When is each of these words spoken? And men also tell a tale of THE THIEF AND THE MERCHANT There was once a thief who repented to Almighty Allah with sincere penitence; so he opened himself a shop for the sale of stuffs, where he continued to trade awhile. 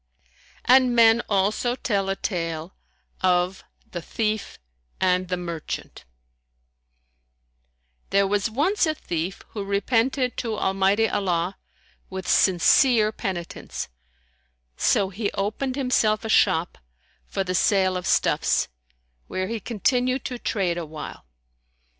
And 0.65 0.95
men 0.95 1.21
also 1.29 1.75
tell 1.75 2.09
a 2.09 2.15
tale 2.15 2.75
of 3.21 3.63
THE 3.91 4.01
THIEF 4.01 4.57
AND 4.99 5.27
THE 5.27 5.37
MERCHANT 5.37 6.05
There 8.09 8.25
was 8.25 8.49
once 8.49 8.87
a 8.87 8.95
thief 8.95 9.43
who 9.49 9.63
repented 9.63 10.37
to 10.37 10.57
Almighty 10.57 11.07
Allah 11.07 11.59
with 12.09 12.27
sincere 12.27 13.11
penitence; 13.11 13.89
so 14.75 15.09
he 15.09 15.31
opened 15.33 15.75
himself 15.75 16.25
a 16.25 16.29
shop 16.29 16.79
for 17.27 17.43
the 17.43 17.53
sale 17.53 17.95
of 17.95 18.07
stuffs, 18.07 18.69
where 19.27 19.45
he 19.49 19.59
continued 19.59 20.25
to 20.25 20.39
trade 20.39 20.79
awhile. 20.79 21.27